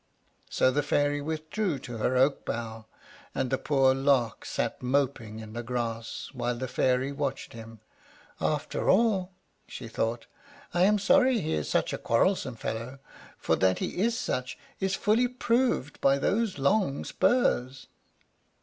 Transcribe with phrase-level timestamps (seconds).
[0.49, 2.87] So the Fairy withdrew to her oak bough,
[3.35, 7.81] and the poor Lark sat moping in the grass while the Fairy watched him.
[8.39, 9.31] "After all,"
[9.67, 10.25] she thought,
[10.73, 12.97] "I am sorry he is such a quarrelsome fellow,
[13.37, 17.85] for that he is such is fully proved by those long spurs."